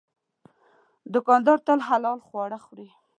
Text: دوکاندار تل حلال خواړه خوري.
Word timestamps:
دوکاندار 1.13 1.57
تل 1.65 1.79
حلال 1.89 2.19
خواړه 2.27 2.57
خوري. 2.65 2.87